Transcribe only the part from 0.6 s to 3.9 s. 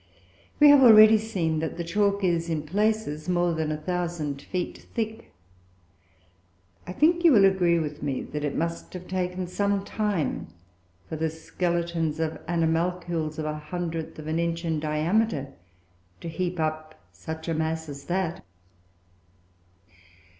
have already seen that the chalk is, in places, more than a